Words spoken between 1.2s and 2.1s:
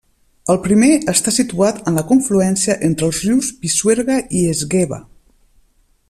situat en la